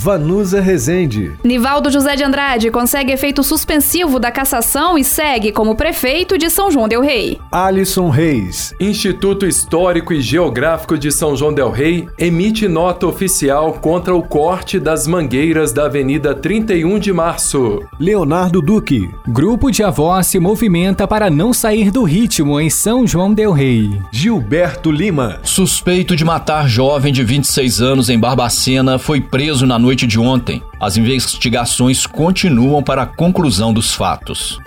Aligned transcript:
Vanusa 0.00 0.60
Rezende. 0.60 1.32
Nivaldo 1.42 1.90
José 1.90 2.14
de 2.14 2.22
Andrade 2.22 2.70
consegue 2.70 3.10
efeito 3.10 3.42
suspensivo 3.42 4.20
da 4.20 4.30
cassação 4.30 4.96
e 4.96 5.02
segue 5.02 5.50
como 5.50 5.74
prefeito 5.74 6.38
de 6.38 6.48
São 6.48 6.70
João 6.70 6.86
del 6.86 7.00
Rei. 7.00 7.36
Alisson 7.50 8.08
Reis. 8.08 8.72
Instituto 8.78 9.44
Histórico 9.44 10.12
e 10.12 10.20
Geográfico 10.20 10.96
de 10.96 11.10
São 11.10 11.36
João 11.36 11.52
del 11.52 11.72
Rei 11.72 12.08
emite 12.16 12.68
nota 12.68 13.08
oficial 13.08 13.72
contra 13.72 14.14
o 14.14 14.22
corte 14.22 14.78
das 14.78 15.04
mangueiras 15.08 15.72
da 15.72 15.86
Avenida 15.86 16.32
31 16.32 16.96
de 17.00 17.12
Março. 17.12 17.82
Leonardo 17.98 18.62
Duque. 18.62 19.10
Grupo 19.26 19.68
de 19.68 19.82
avós 19.82 20.28
se 20.28 20.38
movimenta 20.38 21.08
para 21.08 21.28
não 21.28 21.52
sair 21.52 21.90
do 21.90 22.04
ritmo 22.04 22.60
em 22.60 22.70
São 22.70 23.04
João 23.04 23.34
del 23.34 23.50
Rei. 23.50 24.00
Gilberto 24.12 24.92
Lima. 24.92 25.40
Suspeito 25.42 26.14
de 26.14 26.24
matar 26.24 26.68
jovem 26.68 27.12
de 27.12 27.24
26 27.24 27.82
anos 27.82 28.08
em 28.08 28.16
Barbacena 28.16 28.96
foi 28.96 29.20
preso 29.20 29.66
na 29.66 29.76
noite 29.76 29.87
de 30.06 30.18
ontem. 30.18 30.62
As 30.80 30.96
investigações 30.96 32.06
continuam 32.06 32.82
para 32.82 33.02
a 33.02 33.06
conclusão 33.06 33.72
dos 33.72 33.94
fatos. 33.94 34.58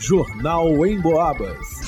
Jornal 0.00 0.86
em 0.86 1.00
Boabas. 1.00 1.79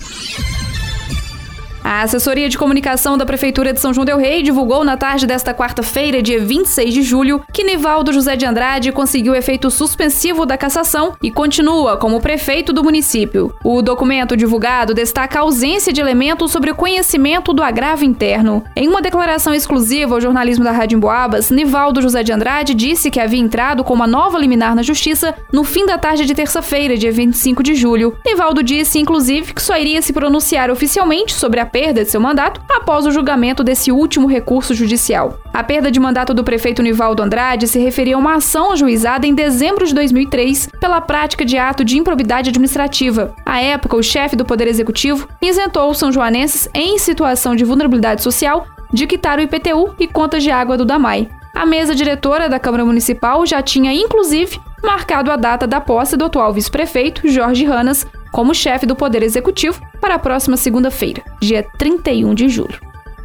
A 1.84 2.02
assessoria 2.02 2.48
de 2.48 2.56
comunicação 2.56 3.18
da 3.18 3.27
Prefeitura 3.27 3.72
de 3.72 3.80
São 3.80 3.92
João 3.92 4.05
Del 4.05 4.16
Rei 4.16 4.42
divulgou 4.42 4.84
na 4.84 4.97
tarde 4.97 5.27
desta 5.27 5.52
quarta-feira, 5.52 6.22
dia 6.22 6.38
26 6.38 6.94
de 6.94 7.02
julho, 7.02 7.42
que 7.52 7.64
Nivaldo 7.64 8.12
José 8.12 8.36
de 8.36 8.47
Andrade 8.47 8.92
conseguiu 8.92 9.34
efeito 9.34 9.69
suspensivo 9.69 10.47
da 10.47 10.56
cassação 10.56 11.14
e 11.20 11.30
continua 11.30 11.97
como 11.97 12.20
prefeito 12.20 12.72
do 12.72 12.84
município. 12.84 13.53
O 13.64 13.83
documento 13.83 14.36
divulgado 14.36 14.94
destaca 14.94 15.41
a 15.41 15.42
ausência 15.42 15.92
de 15.92 16.00
elementos 16.00 16.53
sobre 16.53 16.70
o 16.70 16.75
conhecimento 16.75 17.53
do 17.53 17.64
agravo 17.64 18.05
interno. 18.05 18.62
Em 18.77 18.86
uma 18.86 19.03
declaração 19.03 19.53
exclusiva 19.53 20.14
ao 20.14 20.20
jornalismo 20.20 20.62
da 20.62 20.70
Rádio 20.70 20.97
Emboabas, 20.97 21.50
Nivaldo 21.50 22.00
José 22.00 22.22
de 22.22 22.33
Andrade 22.33 22.75
disse 22.75 23.10
que 23.10 23.19
havia 23.19 23.41
entrado 23.41 23.83
com 23.83 23.92
uma 23.92 24.06
nova 24.06 24.38
liminar 24.38 24.77
na 24.77 24.83
Justiça 24.83 25.34
no 25.53 25.64
fim 25.64 25.84
da 25.84 25.98
tarde 25.98 26.27
de 26.27 26.34
terça-feira, 26.34 26.97
dia 26.97 27.10
25 27.10 27.60
de 27.60 27.75
julho. 27.75 28.16
Nivaldo 28.25 28.62
disse, 28.62 29.00
inclusive, 29.00 29.53
que 29.53 29.62
só 29.62 29.77
iria 29.77 30.00
se 30.00 30.12
pronunciar 30.12 30.70
oficialmente 30.70 31.34
sobre 31.34 31.58
a 31.58 31.72
perda 31.73 32.05
de 32.05 32.11
seu 32.11 32.20
mandato 32.20 32.61
após 32.70 33.06
o 33.06 33.11
julgamento 33.11 33.65
desse 33.65 33.91
último 33.91 34.28
recurso 34.28 34.75
judicial. 34.75 35.39
A 35.53 35.65
perda 35.65 35.91
de 35.91 35.98
mandato 35.98 36.34
do 36.34 36.45
prefeito 36.45 36.83
Nivaldo 36.83 37.23
Andrade 37.23 37.67
se 37.67 37.78
referia 37.78 38.15
a 38.15 38.19
uma 38.19 38.34
ação 38.34 38.73
ajuizada 38.73 39.27
em 39.27 39.34
dezembro 39.34 39.87
de 39.87 39.95
2003 39.95 40.69
pela 40.78 41.00
prática 41.00 41.45
de 41.45 41.56
ato 41.56 41.83
de 41.83 41.98
improbidade 41.98 42.50
administrativa. 42.50 43.34
À 43.47 43.61
época, 43.62 43.97
o 43.97 44.03
chefe 44.03 44.37
do 44.37 44.45
Poder 44.45 44.69
Executivo 44.69 45.27
isentou 45.41 45.91
os 45.91 45.98
são 45.98 46.12
joanenses 46.12 46.69
em 46.75 46.98
situação 46.98 47.56
de 47.56 47.65
vulnerabilidade 47.65 48.23
social 48.23 48.67
de 48.93 49.06
quitar 49.06 49.39
o 49.39 49.43
IPTU 49.43 49.95
e 49.98 50.06
contas 50.06 50.43
de 50.43 50.50
água 50.50 50.77
do 50.77 50.84
DAMAI. 50.84 51.28
A 51.55 51.65
mesa 51.65 51.95
diretora 51.95 52.48
da 52.48 52.59
Câmara 52.59 52.84
Municipal 52.84 53.47
já 53.47 53.62
tinha, 53.62 53.93
inclusive, 53.93 54.61
marcado 54.83 55.31
a 55.31 55.37
data 55.37 55.67
da 55.67 55.81
posse 55.81 56.17
do 56.17 56.25
atual 56.25 56.53
vice-prefeito, 56.53 57.28
Jorge 57.28 57.65
Ranas, 57.65 58.06
como 58.33 58.55
chefe 58.55 58.84
do 58.84 58.97
Poder 58.97 59.23
Executivo 59.23 59.81
para 60.03 60.17
a 60.17 60.19
próxima 60.19 60.56
segunda-feira, 60.56 61.22
dia 61.41 61.64
31 61.78 62.34
de 62.34 62.48
julho. 62.48 62.81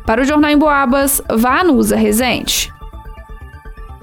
Para 0.06 0.22
o 0.22 0.26
Jornal 0.26 0.52
em 0.52 0.58
Boabas, 0.58 1.20
Vanusa 1.28 1.96
Rezende. 1.96 2.72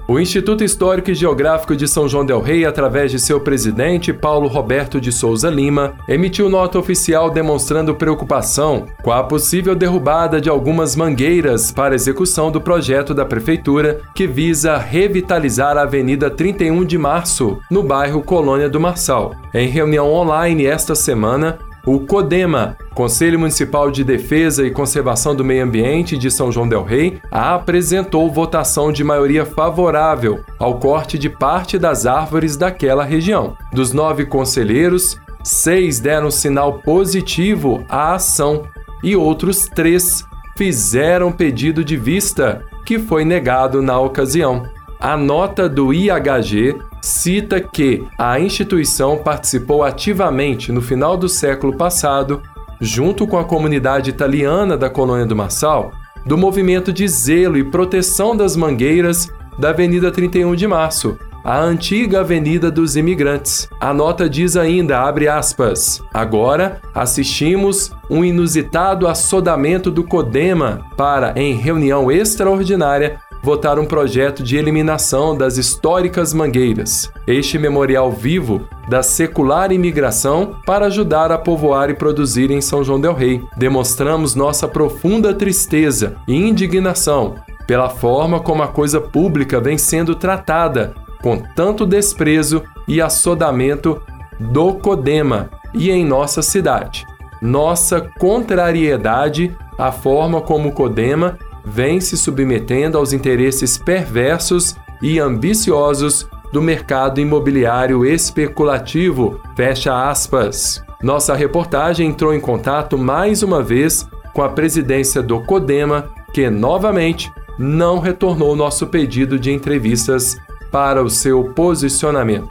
O 0.07 0.19
Instituto 0.19 0.63
Histórico 0.63 1.09
e 1.09 1.15
Geográfico 1.15 1.75
de 1.75 1.87
São 1.87 2.07
João 2.07 2.23
del 2.23 2.39
Rei, 2.39 2.63
através 2.63 3.09
de 3.09 3.17
seu 3.17 3.39
presidente, 3.39 4.13
Paulo 4.13 4.47
Roberto 4.47 5.01
de 5.01 5.11
Souza 5.11 5.49
Lima, 5.49 5.95
emitiu 6.07 6.47
nota 6.47 6.77
oficial 6.77 7.31
demonstrando 7.31 7.95
preocupação 7.95 8.85
com 9.01 9.11
a 9.11 9.23
possível 9.23 9.73
derrubada 9.73 10.39
de 10.39 10.47
algumas 10.47 10.95
mangueiras 10.95 11.71
para 11.71 11.95
execução 11.95 12.51
do 12.51 12.61
projeto 12.61 13.15
da 13.15 13.25
Prefeitura 13.25 14.01
que 14.13 14.27
visa 14.27 14.77
revitalizar 14.77 15.75
a 15.75 15.81
Avenida 15.81 16.29
31 16.29 16.85
de 16.85 16.99
Março, 16.99 17.59
no 17.71 17.81
bairro 17.81 18.21
Colônia 18.21 18.69
do 18.69 18.79
Marçal. 18.79 19.33
Em 19.55 19.67
reunião 19.67 20.13
online 20.13 20.67
esta 20.67 20.93
semana, 20.93 21.57
o 21.85 21.99
CODEMA, 21.99 22.77
Conselho 22.95 23.39
Municipal 23.39 23.91
de 23.91 24.03
Defesa 24.03 24.65
e 24.65 24.71
Conservação 24.71 25.35
do 25.35 25.45
Meio 25.45 25.63
Ambiente 25.63 26.17
de 26.17 26.31
São 26.31 26.51
João 26.51 26.67
del 26.67 26.83
Rei, 26.83 27.19
apresentou 27.29 28.31
votação 28.31 28.91
de 28.91 29.03
maioria 29.03 29.45
favorável 29.45 30.43
ao 30.57 30.79
corte 30.79 31.17
de 31.19 31.29
parte 31.29 31.77
das 31.77 32.05
árvores 32.05 32.57
daquela 32.57 33.03
região. 33.03 33.55
Dos 33.71 33.93
nove 33.93 34.25
conselheiros, 34.25 35.19
seis 35.43 35.99
deram 35.99 36.31
sinal 36.31 36.79
positivo 36.79 37.83
à 37.87 38.15
ação 38.15 38.63
e 39.03 39.15
outros 39.15 39.67
três 39.67 40.25
fizeram 40.57 41.31
pedido 41.31 41.83
de 41.83 41.97
vista, 41.97 42.63
que 42.85 42.97
foi 42.97 43.23
negado 43.23 43.81
na 43.81 43.99
ocasião. 43.99 44.63
A 45.05 45.15
nota 45.15 45.69
do 45.69 45.93
IHG 45.93 46.79
cita 46.99 47.61
que 47.61 48.03
a 48.17 48.39
instituição 48.39 49.19
participou 49.19 49.83
ativamente 49.83 50.71
no 50.71 50.81
final 50.81 51.15
do 51.15 51.29
século 51.29 51.77
passado, 51.77 52.41
junto 52.81 53.27
com 53.27 53.37
a 53.37 53.43
comunidade 53.43 54.09
italiana 54.09 54.75
da 54.75 54.89
colônia 54.89 55.27
do 55.27 55.35
Marçal, 55.35 55.91
do 56.25 56.35
movimento 56.35 56.91
de 56.91 57.07
zelo 57.07 57.55
e 57.55 57.63
proteção 57.63 58.35
das 58.35 58.55
mangueiras 58.55 59.29
da 59.59 59.69
Avenida 59.69 60.11
31 60.11 60.55
de 60.55 60.65
Março, 60.65 61.15
a 61.43 61.61
antiga 61.61 62.21
Avenida 62.21 62.71
dos 62.71 62.95
Imigrantes. 62.95 63.69
A 63.79 63.93
nota 63.93 64.27
diz 64.27 64.57
ainda, 64.57 65.01
abre 65.01 65.27
aspas, 65.27 66.01
agora 66.11 66.81
assistimos 66.95 67.91
um 68.09 68.25
inusitado 68.25 69.07
assodamento 69.07 69.91
do 69.91 70.03
CODEMA 70.03 70.83
para, 70.97 71.39
em 71.39 71.53
reunião 71.53 72.11
extraordinária, 72.11 73.19
votar 73.45 73.77
um 73.77 73.85
projeto 73.85 74.41
de 74.41 74.57
eliminação 74.57 75.37
das 75.37 75.55
históricas 75.57 76.33
mangueiras, 76.33 77.11
este 77.27 77.59
memorial 77.59 78.11
vivo 78.11 78.67
da 78.89 79.03
secular 79.03 79.71
imigração 79.71 80.55
para 80.65 80.87
ajudar 80.87 81.31
a 81.31 81.37
povoar 81.37 81.91
e 81.91 81.93
produzir 81.93 82.49
em 82.49 82.59
São 82.59 82.83
João 82.83 82.99
del 82.99 83.13
Rei. 83.13 83.43
Demonstramos 83.55 84.33
nossa 84.33 84.67
profunda 84.67 85.31
tristeza 85.31 86.15
e 86.27 86.35
indignação 86.35 87.35
pela 87.67 87.87
forma 87.87 88.39
como 88.39 88.63
a 88.63 88.67
coisa 88.67 88.99
pública 88.99 89.61
vem 89.61 89.77
sendo 89.77 90.15
tratada 90.15 90.95
com 91.21 91.37
tanto 91.55 91.85
desprezo 91.85 92.63
e 92.87 92.99
assodamento 92.99 94.01
do 94.39 94.73
Codema 94.73 95.51
e 95.71 95.91
em 95.91 96.03
nossa 96.03 96.41
cidade. 96.41 97.05
Nossa 97.39 98.09
contrariedade 98.17 99.55
à 99.77 99.91
forma 99.91 100.41
como 100.41 100.69
o 100.69 100.71
Codema 100.71 101.37
vem 101.65 101.99
se 101.99 102.15
submetendo 102.15 102.97
aos 102.97 103.11
interesses 103.11 103.77
perversos 103.77 104.75
e 105.01 105.19
ambiciosos 105.19 106.27
do 106.53 106.61
mercado 106.61 107.19
imobiliário 107.19 108.05
especulativo. 108.05 109.39
Fecha 109.55 110.09
aspas. 110.09 110.83
Nossa 111.01 111.33
reportagem 111.33 112.09
entrou 112.09 112.33
em 112.33 112.39
contato 112.39 112.97
mais 112.97 113.43
uma 113.43 113.61
vez 113.61 114.07
com 114.33 114.41
a 114.41 114.49
presidência 114.49 115.21
do 115.21 115.41
Codema, 115.41 116.09
que 116.33 116.49
novamente 116.49 117.31
não 117.57 117.99
retornou 117.99 118.55
nosso 118.55 118.87
pedido 118.87 119.39
de 119.39 119.51
entrevistas 119.51 120.37
para 120.71 121.01
o 121.01 121.09
seu 121.09 121.43
posicionamento. 121.53 122.49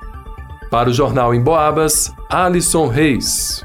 Para 0.70 0.88
o 0.88 0.92
Jornal 0.92 1.34
em 1.34 1.40
Boabas, 1.40 2.12
Alisson 2.28 2.88
Reis. 2.88 3.64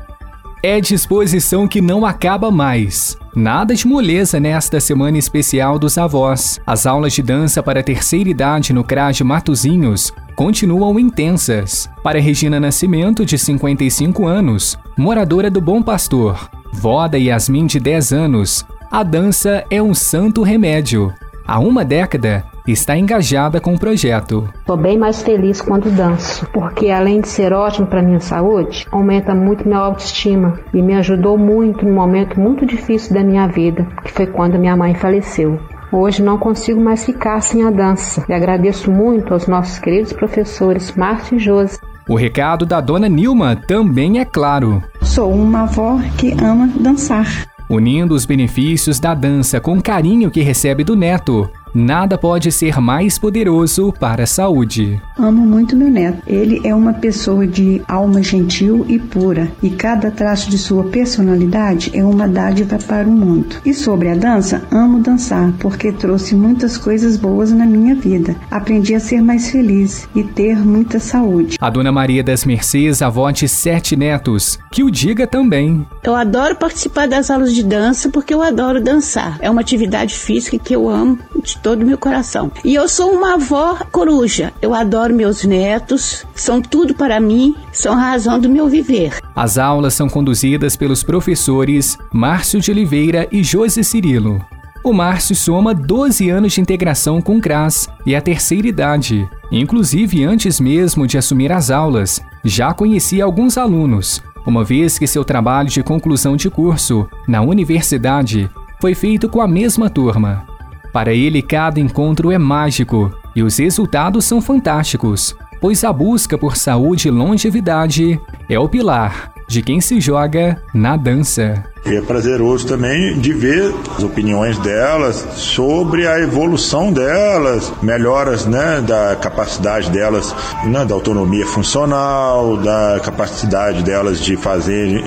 É 0.62 0.82
disposição 0.82 1.70
que 1.70 1.80
não 1.80 2.06
acaba 2.06 2.52
mais. 2.52 3.18
Nada 3.34 3.74
de 3.74 3.88
moleza 3.88 4.42
nesta 4.42 4.82
semana 4.82 5.18
especial 5.18 5.80
dos 5.80 5.98
avós. 5.98 6.60
As 6.68 6.86
aulas 6.86 7.14
de 7.14 7.22
dança 7.22 7.64
para 7.64 7.82
terceira 7.82 8.30
idade 8.30 8.74
no 8.74 8.84
CRAD 8.84 9.24
Matozinhos 9.24 10.12
continuam 10.36 11.00
intensas. 11.00 11.90
Para 12.04 12.20
Regina 12.20 12.60
Nascimento, 12.60 13.26
de 13.26 13.38
55 13.38 14.28
anos, 14.28 14.78
moradora 14.98 15.50
do 15.50 15.62
Bom 15.62 15.82
Pastor, 15.82 16.50
vó 16.74 17.08
da 17.08 17.18
Yasmin, 17.18 17.66
de 17.66 17.80
10 17.80 18.12
anos, 18.12 18.66
a 18.92 19.02
dança 19.02 19.64
é 19.72 19.82
um 19.82 19.94
santo 19.94 20.44
remédio. 20.44 21.14
Há 21.48 21.58
uma 21.60 21.86
década, 21.86 22.44
está 22.72 22.98
engajada 22.98 23.60
com 23.60 23.74
o 23.74 23.80
projeto. 23.80 24.48
Estou 24.60 24.78
bem 24.78 24.98
mais 24.98 25.22
feliz 25.22 25.62
quando 25.62 25.90
danço, 25.90 26.48
porque 26.54 26.90
além 26.90 27.22
de 27.22 27.28
ser 27.28 27.54
ótimo 27.54 27.88
para 27.88 28.02
minha 28.02 28.20
saúde, 28.20 28.86
aumenta 28.92 29.34
muito 29.34 29.68
minha 29.68 29.80
autoestima 29.80 30.60
e 30.74 30.82
me 30.82 30.96
ajudou 30.96 31.38
muito 31.38 31.86
num 31.86 31.94
momento 31.94 32.40
muito 32.40 32.66
difícil 32.66 33.14
da 33.14 33.24
minha 33.24 33.48
vida, 33.48 33.88
que 34.04 34.12
foi 34.12 34.28
quando 34.28 34.60
minha 34.60 34.76
mãe 34.76 34.94
faleceu. 34.94 35.60
Hoje 35.92 36.22
não 36.22 36.38
consigo 36.38 36.80
mais 36.80 37.04
ficar 37.04 37.42
sem 37.42 37.64
a 37.64 37.72
dança 37.72 38.24
e 38.30 38.34
agradeço 38.34 38.92
muito 38.92 39.34
aos 39.34 39.48
nossos 39.48 39.80
queridos 39.80 40.14
professores 40.14 40.94
Márcio 40.96 41.38
e 41.38 41.40
Josi. 41.40 41.80
O 42.08 42.16
recado 42.16 42.66
da 42.66 42.80
dona 42.80 43.10
Nilma 43.10 43.56
também 43.56 44.20
é 44.20 44.26
claro. 44.26 44.84
Sou 45.02 45.32
uma 45.32 45.64
avó 45.64 46.00
que 46.18 46.32
ama 46.44 46.68
dançar. 46.80 47.48
Unindo 47.70 48.16
os 48.16 48.26
benefícios 48.26 49.00
da 49.00 49.14
dança 49.14 49.60
com 49.60 49.78
o 49.78 49.82
carinho 49.82 50.32
que 50.32 50.42
recebe 50.42 50.84
do 50.84 50.96
neto, 50.96 51.48
Nada 51.74 52.18
pode 52.18 52.52
ser 52.52 52.80
mais 52.80 53.18
poderoso 53.18 53.94
para 54.00 54.24
a 54.24 54.28
saúde. 54.28 55.02
Amo 55.18 55.46
muito 55.46 55.76
meu 55.76 55.90
neto. 55.90 56.24
Ele 56.26 56.62
é 56.64 56.74
uma 56.74 56.94
pessoa 56.94 57.46
de 57.46 57.82
alma 57.88 58.24
gentil 58.24 58.86
e 58.88 58.98
pura, 58.98 59.52
e 59.62 59.70
cada 59.70 60.10
traço 60.10 60.50
de 60.50 60.58
sua 60.58 60.86
personalidade 60.86 61.92
é 61.94 62.04
uma 62.04 62.28
dádiva 62.28 62.78
para 62.78 63.08
o 63.08 63.12
mundo. 63.12 63.58
E 63.66 63.74
sobre 63.74 64.10
a 64.10 64.16
dança, 64.16 64.64
amo 64.72 65.00
dançar, 65.00 65.52
porque 65.60 65.92
trouxe 65.92 66.36
muitas 66.36 66.78
coisas 66.78 67.18
boas 67.18 67.52
na 67.52 67.66
minha 67.66 67.96
vida. 67.96 68.36
Aprendi 68.50 68.96
a 68.96 69.00
ser 69.00 69.22
mais 69.22 69.52
feliz 69.52 70.08
e 70.16 70.24
ter 70.24 70.58
muita 70.58 71.00
saúde. 71.00 71.58
A 71.60 71.70
dona 71.70 71.92
Maria 71.92 72.24
das 72.24 72.46
Mercês, 72.46 73.02
avó 73.02 73.30
de 73.32 73.48
sete 73.48 73.96
netos, 73.96 74.58
que 74.72 74.84
o 74.84 74.90
diga 74.90 75.28
também. 75.28 75.86
Eu 76.04 76.16
adoro 76.16 76.56
participar 76.56 77.08
das 77.08 77.30
aulas 77.30 77.54
de 77.54 77.64
dança 77.64 78.10
porque 78.10 78.34
eu 78.34 78.42
adoro 78.42 78.84
dançar. 78.84 79.38
É 79.40 79.50
uma 79.50 79.62
atividade 79.62 80.16
física 80.16 80.58
que 80.58 80.76
eu 80.76 80.90
amo 80.90 81.20
de 81.44 81.58
todo 81.60 81.84
o 81.84 81.86
meu 81.86 81.98
coração. 81.98 82.52
E 82.64 82.74
eu 82.76 82.88
sou 82.88 83.12
uma 83.12 83.34
avó 83.34 83.78
coruja. 83.92 84.54
Eu 84.62 84.74
adoro 84.74 85.14
meus 85.14 85.44
netos, 85.44 86.26
são 86.34 86.62
tudo 86.62 86.94
para 86.94 87.20
mim, 87.20 87.56
são 87.72 87.94
a 87.94 88.02
razão 88.02 88.40
do 88.40 88.50
meu 88.50 88.68
viver. 88.68 89.20
As 89.36 89.58
aulas 89.58 89.94
são 89.94 90.10
conduzidas 90.10 90.76
pelos 90.76 91.04
professores 91.04 91.98
Márcio 92.12 92.60
de 92.60 92.72
Oliveira 92.72 93.28
e 93.32 93.44
José 93.44 93.84
Cirilo. 93.84 94.44
O 94.84 94.94
Márcio 94.94 95.36
soma 95.36 95.74
12 95.74 96.30
anos 96.30 96.54
de 96.54 96.62
integração 96.62 97.22
com 97.22 97.38
o 97.38 97.42
CRAS 97.42 97.90
e 98.06 98.16
a 98.16 98.22
terceira 98.22 98.68
idade. 98.68 99.30
Inclusive, 99.52 100.24
antes 100.24 100.60
mesmo 100.60 101.06
de 101.06 101.18
assumir 101.18 101.52
as 101.52 101.70
aulas, 101.70 102.22
já 102.44 102.74
conhecia 102.74 103.26
alguns 103.26 103.58
alunos, 103.58 104.24
uma 104.46 104.64
vez 104.64 104.98
que 104.98 105.06
seu 105.06 105.26
trabalho 105.26 105.70
de 105.70 105.84
conclusão 105.84 106.38
de 106.38 106.50
curso 106.50 107.08
na 107.28 107.42
universidade 107.42 108.50
foi 108.80 108.96
feito 108.96 109.28
com 109.28 109.42
a 109.42 109.48
mesma 109.48 109.90
turma. 109.90 110.49
Para 110.92 111.14
ele, 111.14 111.42
cada 111.42 111.80
encontro 111.80 112.32
é 112.32 112.38
mágico 112.38 113.14
e 113.36 113.44
os 113.44 113.58
resultados 113.58 114.26
são 114.26 114.42
fantásticos, 114.42 115.36
pois 115.62 115.84
a 115.84 115.94
busca 115.94 116.38
por 116.38 116.58
saúde 116.58 117.08
e 117.08 117.12
longevidade 117.12 118.20
é 118.50 118.60
o 118.60 118.68
pilar 118.68 119.32
de 119.48 119.62
quem 119.62 119.82
se 119.82 120.00
joga 120.00 120.62
na 120.74 120.96
dança. 120.96 121.64
E 121.86 121.96
é 121.96 122.02
prazeroso 122.02 122.68
também 122.68 123.18
de 123.18 123.34
ver 123.34 123.74
as 123.98 124.04
opiniões 124.04 124.58
delas 124.60 125.26
sobre 125.36 126.06
a 126.06 126.20
evolução 126.20 126.92
delas, 126.92 127.72
melhoras 127.82 128.46
né, 128.46 128.84
da 128.86 129.16
capacidade 129.16 129.90
delas, 129.90 130.36
né, 130.66 130.86
da 130.86 130.94
autonomia 130.94 131.48
funcional, 131.48 132.58
da 132.58 133.00
capacidade 133.04 133.82
delas 133.82 134.20
de 134.20 134.36
fazer 134.36 135.04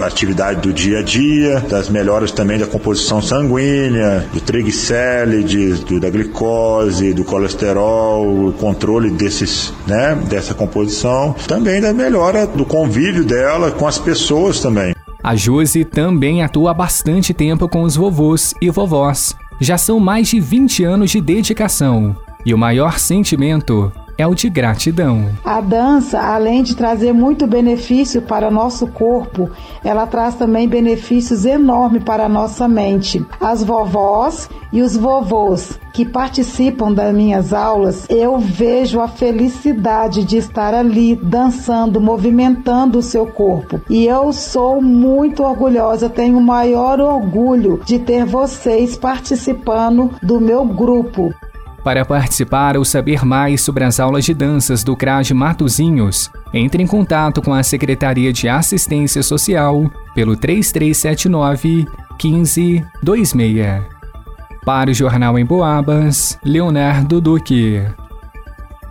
a 0.00 0.06
atividade 0.06 0.60
do 0.60 0.72
dia 0.72 1.00
a 1.00 1.02
dia, 1.02 1.60
das 1.68 1.88
melhoras 1.88 2.30
também 2.30 2.58
da 2.58 2.66
composição 2.66 3.20
sanguínea, 3.20 4.26
do 4.32 4.40
triglicérides, 4.40 5.80
do, 5.80 6.00
da 6.00 6.08
glicose, 6.08 7.12
do 7.12 7.24
colesterol, 7.24 8.48
o 8.48 8.52
controle 8.54 9.10
desses, 9.10 9.72
né, 9.86 10.18
dessa 10.28 10.54
composição, 10.54 11.34
também 11.46 11.80
da 11.80 11.92
melhora 11.92 12.46
do 12.46 12.64
convívio 12.64 13.24
dela 13.24 13.70
com 13.70 13.86
as 13.86 13.98
pessoas 13.98 14.60
também. 14.60 14.94
A 15.22 15.36
Josi 15.36 15.84
também 15.84 16.42
atua 16.42 16.74
bastante 16.74 17.32
tempo 17.32 17.68
com 17.68 17.82
os 17.82 17.94
vovôs 17.94 18.54
e 18.60 18.68
vovós. 18.70 19.36
Já 19.60 19.78
são 19.78 20.00
mais 20.00 20.28
de 20.28 20.40
20 20.40 20.82
anos 20.82 21.10
de 21.12 21.20
dedicação. 21.20 22.16
E 22.44 22.52
o 22.52 22.58
maior 22.58 22.98
sentimento 22.98 23.92
é 24.22 24.26
o 24.26 24.34
de 24.34 24.48
gratidão. 24.48 25.28
A 25.44 25.60
dança, 25.60 26.20
além 26.20 26.62
de 26.62 26.76
trazer 26.76 27.12
muito 27.12 27.46
benefício 27.46 28.22
para 28.22 28.50
nosso 28.50 28.86
corpo, 28.86 29.50
ela 29.84 30.06
traz 30.06 30.36
também 30.36 30.68
benefícios 30.68 31.44
enormes 31.44 32.04
para 32.04 32.26
a 32.26 32.28
nossa 32.28 32.68
mente. 32.68 33.24
As 33.40 33.64
vovós 33.64 34.48
e 34.72 34.80
os 34.80 34.96
vovôs 34.96 35.78
que 35.92 36.06
participam 36.06 36.92
das 36.92 37.14
minhas 37.14 37.52
aulas, 37.52 38.06
eu 38.08 38.38
vejo 38.38 39.00
a 39.00 39.08
felicidade 39.08 40.24
de 40.24 40.38
estar 40.38 40.72
ali 40.72 41.14
dançando, 41.16 42.00
movimentando 42.00 42.98
o 42.98 43.02
seu 43.02 43.26
corpo. 43.26 43.80
E 43.90 44.06
eu 44.06 44.32
sou 44.32 44.80
muito 44.80 45.42
orgulhosa, 45.42 46.08
tenho 46.08 46.38
o 46.38 46.42
maior 46.42 47.00
orgulho 47.00 47.80
de 47.84 47.98
ter 47.98 48.24
vocês 48.24 48.96
participando 48.96 50.10
do 50.22 50.40
meu 50.40 50.64
grupo. 50.64 51.34
Para 51.84 52.04
participar 52.04 52.76
ou 52.76 52.84
saber 52.84 53.24
mais 53.24 53.60
sobre 53.60 53.82
as 53.82 53.98
aulas 53.98 54.24
de 54.24 54.32
danças 54.32 54.84
do 54.84 54.96
CRAD 54.96 55.34
Matozinhos, 55.34 56.30
entre 56.54 56.82
em 56.82 56.86
contato 56.86 57.42
com 57.42 57.52
a 57.52 57.62
Secretaria 57.62 58.32
de 58.32 58.48
Assistência 58.48 59.22
Social 59.22 59.90
pelo 60.14 60.36
3379 60.36 61.86
1526. 62.22 63.82
Para 64.64 64.90
o 64.90 64.94
Jornal 64.94 65.36
em 65.36 65.44
Boabas, 65.44 66.38
Leonardo 66.44 67.20
Duque. 67.20 67.82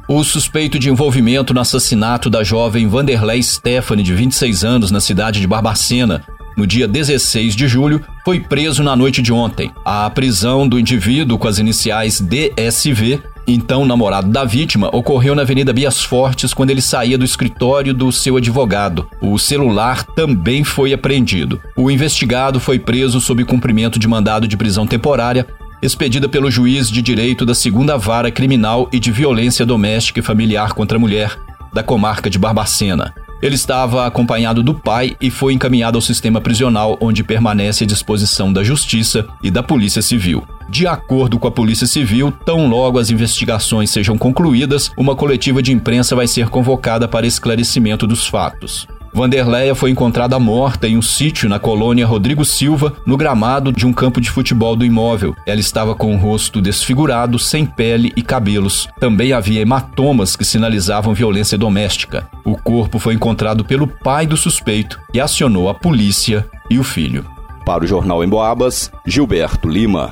O 0.05 0.21
suspeito 0.25 0.77
de 0.77 0.89
envolvimento 0.89 1.53
no 1.53 1.61
assassinato 1.61 2.29
da 2.29 2.43
jovem 2.43 2.89
Vanderlei 2.89 3.41
Stephanie, 3.41 4.03
de 4.03 4.13
26 4.13 4.65
anos, 4.65 4.91
na 4.91 4.99
cidade 4.99 5.39
de 5.39 5.47
Barbacena, 5.47 6.25
no 6.61 6.67
dia 6.67 6.87
16 6.87 7.55
de 7.55 7.67
julho, 7.67 8.03
foi 8.23 8.39
preso 8.39 8.83
na 8.83 8.95
noite 8.95 9.19
de 9.19 9.33
ontem. 9.33 9.71
A 9.83 10.07
prisão 10.11 10.67
do 10.67 10.79
indivíduo 10.79 11.39
com 11.39 11.47
as 11.47 11.57
iniciais 11.57 12.21
DSV, 12.21 13.19
então 13.47 13.83
namorado 13.83 14.29
da 14.29 14.45
vítima, 14.45 14.87
ocorreu 14.95 15.33
na 15.33 15.41
Avenida 15.41 15.73
Bias 15.73 16.03
Fortes 16.03 16.53
quando 16.53 16.69
ele 16.69 16.79
saía 16.79 17.17
do 17.17 17.25
escritório 17.25 17.95
do 17.95 18.11
seu 18.11 18.37
advogado. 18.37 19.09
O 19.19 19.39
celular 19.39 20.03
também 20.03 20.63
foi 20.63 20.93
apreendido. 20.93 21.59
O 21.75 21.89
investigado 21.89 22.59
foi 22.59 22.77
preso 22.77 23.19
sob 23.19 23.43
cumprimento 23.43 23.97
de 23.97 24.07
mandado 24.07 24.47
de 24.47 24.55
prisão 24.55 24.85
temporária 24.85 25.47
expedida 25.81 26.29
pelo 26.29 26.51
juiz 26.51 26.91
de 26.91 27.01
direito 27.01 27.43
da 27.43 27.55
segunda 27.55 27.97
vara 27.97 28.29
criminal 28.29 28.87
e 28.93 28.99
de 28.99 29.11
violência 29.11 29.65
doméstica 29.65 30.19
e 30.19 30.23
familiar 30.23 30.73
contra 30.73 30.99
a 30.99 31.01
mulher 31.01 31.39
da 31.73 31.81
comarca 31.81 32.29
de 32.29 32.37
Barbacena. 32.37 33.15
Ele 33.41 33.55
estava 33.55 34.05
acompanhado 34.05 34.61
do 34.61 34.73
pai 34.73 35.15
e 35.19 35.31
foi 35.31 35.53
encaminhado 35.53 35.97
ao 35.97 36.01
sistema 36.01 36.39
prisional, 36.39 36.97
onde 37.01 37.23
permanece 37.23 37.83
à 37.83 37.87
disposição 37.87 38.53
da 38.53 38.63
Justiça 38.63 39.27
e 39.41 39.49
da 39.49 39.63
Polícia 39.63 40.01
Civil. 40.01 40.43
De 40.69 40.85
acordo 40.85 41.39
com 41.39 41.47
a 41.47 41.51
Polícia 41.51 41.87
Civil, 41.87 42.31
tão 42.45 42.67
logo 42.67 42.99
as 42.99 43.09
investigações 43.09 43.89
sejam 43.89 44.17
concluídas, 44.17 44.91
uma 44.95 45.15
coletiva 45.15 45.61
de 45.61 45.73
imprensa 45.73 46.15
vai 46.15 46.27
ser 46.27 46.49
convocada 46.49 47.07
para 47.07 47.27
esclarecimento 47.27 48.05
dos 48.05 48.27
fatos. 48.27 48.87
Vanderleia 49.13 49.75
foi 49.75 49.91
encontrada 49.91 50.39
morta 50.39 50.87
em 50.87 50.97
um 50.97 51.01
sítio 51.01 51.49
na 51.49 51.59
colônia 51.59 52.05
Rodrigo 52.05 52.45
Silva, 52.45 52.93
no 53.05 53.17
gramado 53.17 53.71
de 53.71 53.85
um 53.85 53.91
campo 53.91 54.21
de 54.21 54.29
futebol 54.29 54.75
do 54.75 54.85
imóvel. 54.85 55.35
Ela 55.45 55.59
estava 55.59 55.93
com 55.93 56.15
o 56.15 56.17
rosto 56.17 56.61
desfigurado, 56.61 57.37
sem 57.37 57.65
pele 57.65 58.13
e 58.15 58.21
cabelos. 58.21 58.87
Também 58.99 59.33
havia 59.33 59.61
hematomas 59.61 60.35
que 60.35 60.45
sinalizavam 60.45 61.13
violência 61.13 61.57
doméstica. 61.57 62.27
O 62.45 62.55
corpo 62.55 62.99
foi 62.99 63.13
encontrado 63.13 63.65
pelo 63.65 63.87
pai 63.87 64.25
do 64.25 64.37
suspeito 64.37 64.99
e 65.13 65.19
acionou 65.19 65.69
a 65.69 65.73
polícia 65.73 66.47
e 66.69 66.79
o 66.79 66.83
filho. 66.83 67.25
Para 67.65 67.83
o 67.83 67.87
Jornal 67.87 68.23
em 68.23 68.29
Boabas, 68.29 68.91
Gilberto 69.05 69.67
Lima. 69.67 70.11